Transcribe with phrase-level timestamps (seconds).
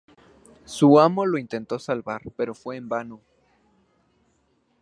[0.65, 3.21] Su amo lo intentó salvar, pero fue en vano.